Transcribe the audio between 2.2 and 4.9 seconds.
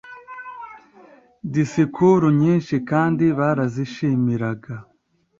nyinshi kandi barazishimiraga